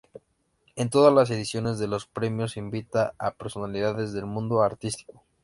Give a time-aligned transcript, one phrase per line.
[0.75, 5.23] En todas las ediciones de los premios se invita a personalidades del mundo artístico.